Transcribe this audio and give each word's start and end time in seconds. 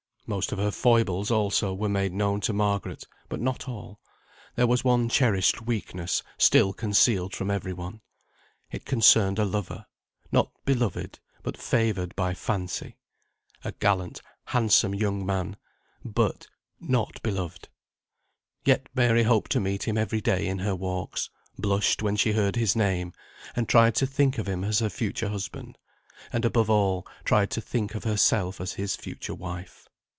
Most 0.27 0.53
of 0.53 0.59
her 0.59 0.71
foibles 0.71 1.29
also 1.29 1.73
were 1.73 1.89
made 1.89 2.13
known 2.13 2.39
to 2.41 2.53
Margaret, 2.53 3.03
but 3.27 3.41
not 3.41 3.67
all. 3.67 3.99
There 4.55 4.65
was 4.67 4.81
one 4.81 5.09
cherished 5.09 5.61
weakness 5.63 6.23
still 6.37 6.71
concealed 6.71 7.35
from 7.35 7.51
every 7.51 7.73
one. 7.73 7.99
It 8.71 8.85
concerned 8.85 9.39
a 9.39 9.43
lover, 9.43 9.87
not 10.31 10.49
beloved, 10.63 11.19
but 11.43 11.57
favoured 11.57 12.15
by 12.15 12.33
fancy. 12.33 12.95
A 13.65 13.73
gallant, 13.73 14.21
handsome 14.45 14.95
young 14.95 15.25
man; 15.25 15.57
but 16.05 16.47
not 16.79 17.21
beloved. 17.21 17.67
Yet 18.63 18.87
Mary 18.95 19.23
hoped 19.23 19.51
to 19.51 19.59
meet 19.59 19.83
him 19.83 19.97
every 19.97 20.21
day 20.21 20.47
in 20.47 20.59
her 20.59 20.77
walks, 20.77 21.29
blushed 21.59 22.01
when 22.01 22.15
she 22.15 22.31
heard 22.31 22.55
his 22.55 22.73
name, 22.73 23.11
and 23.53 23.67
tried 23.67 23.95
to 23.95 24.07
think 24.07 24.37
of 24.37 24.47
him 24.47 24.63
as 24.63 24.79
her 24.79 24.89
future 24.89 25.27
husband, 25.27 25.77
and 26.31 26.45
above 26.45 26.69
all, 26.69 27.05
tried 27.25 27.51
to 27.51 27.59
think 27.59 27.95
of 27.95 28.05
herself 28.05 28.61
as 28.61 28.73
his 28.75 28.95
future 28.95 29.35
wife. 29.35 29.89